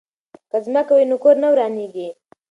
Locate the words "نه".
1.43-1.47